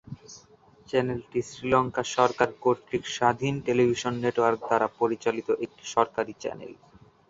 [0.89, 6.71] চ্যানেলটি শ্রীলঙ্কা সরকার কর্তৃক স্বাধীন টেলিভিশন নেটওয়ার্ক দ্বারা পরিচালিত একটি সরকারী চ্যানেল।